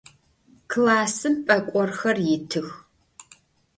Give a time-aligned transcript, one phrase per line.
[0.71, 2.69] Klassım p'ek'orxer yitıx.